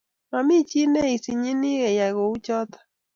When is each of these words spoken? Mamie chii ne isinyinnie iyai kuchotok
Mamie 0.31 0.65
chii 0.69 0.89
ne 0.93 1.01
isinyinnie 1.15 1.87
iyai 1.93 2.13
kuchotok 2.17 2.69